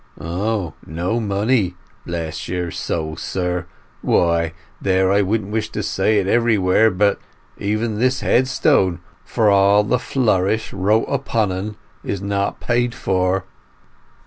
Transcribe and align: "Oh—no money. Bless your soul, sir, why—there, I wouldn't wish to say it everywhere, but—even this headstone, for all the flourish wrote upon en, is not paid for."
"Oh—no 0.19 1.19
money. 1.19 1.75
Bless 2.07 2.47
your 2.47 2.71
soul, 2.71 3.15
sir, 3.17 3.67
why—there, 4.01 5.11
I 5.11 5.21
wouldn't 5.21 5.51
wish 5.51 5.69
to 5.73 5.83
say 5.83 6.17
it 6.17 6.25
everywhere, 6.25 6.89
but—even 6.89 7.99
this 7.99 8.21
headstone, 8.21 8.99
for 9.23 9.51
all 9.51 9.83
the 9.83 9.99
flourish 9.99 10.73
wrote 10.73 11.05
upon 11.07 11.51
en, 11.51 11.75
is 12.03 12.19
not 12.19 12.59
paid 12.59 12.95
for." 12.95 13.45